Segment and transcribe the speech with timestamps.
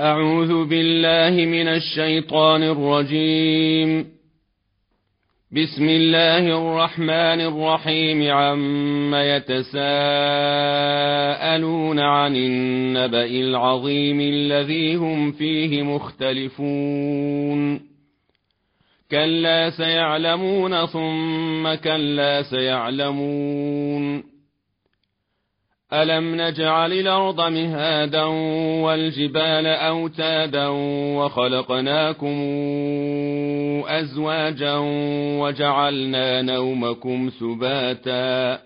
[0.00, 4.06] أعوذ بالله من الشيطان الرجيم.
[5.52, 8.30] بسم الله الرحمن الرحيم.
[8.30, 9.76] عم يتساءلون
[11.98, 17.80] عن النبأ العظيم الذي هم فيه مختلفون.
[19.10, 24.35] كلا سيعلمون ثم كلا سيعلمون.
[26.02, 28.24] ألم نجعل الأرض مهادا
[28.84, 30.68] والجبال أوتادا
[31.16, 32.36] وخلقناكم
[33.88, 34.74] أزواجا
[35.40, 38.65] وجعلنا نومكم سباتا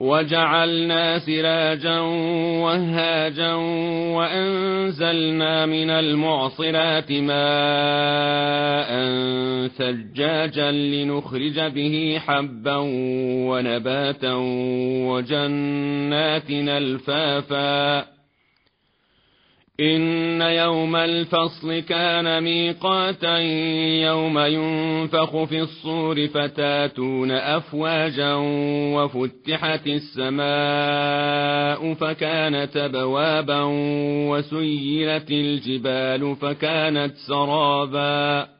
[0.00, 2.00] وجعلنا سراجا
[2.64, 3.54] وهاجا
[4.16, 8.90] وأنزلنا من المعصرات ماء
[9.68, 12.76] ثجاجا لنخرج به حبا
[13.48, 14.34] ونباتا
[15.08, 18.19] وجنات الفافا
[19.80, 23.38] إن يوم الفصل كان ميقاتا
[24.02, 28.34] يوم ينفخ في الصور فتاتون أفواجا
[28.94, 33.62] وفتحت السماء فكانت بوابا
[34.30, 38.59] وسيرت الجبال فكانت سرابا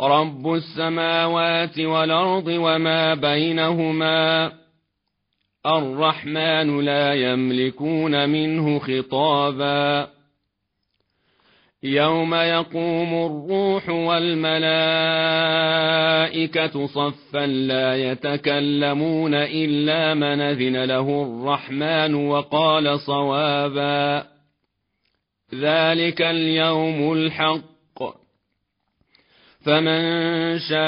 [0.00, 4.52] رب السماوات والأرض وما بينهما
[5.66, 10.08] الرحمن لا يملكون منه خطابا
[11.82, 14.66] يوم يقوم الروح والملائكة
[16.86, 24.24] صفا لا يتكلمون إلا من أذن له الرحمن وقال صوابا
[25.54, 27.71] ذلك اليوم الحق
[29.64, 30.02] فمن
[30.58, 30.82] شاء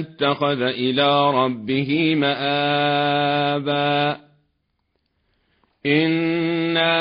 [0.00, 4.16] اتخذ إلى ربه مآبا.
[5.86, 6.96] إنا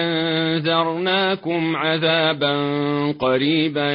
[0.00, 2.52] أنذرناكم عذابا
[3.12, 3.92] قريبا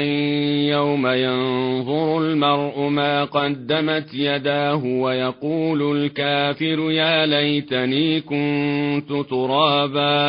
[0.69, 10.19] يوم ينظر المرء ما قدمت يداه ويقول الكافر يا ليتني كنت ترابا.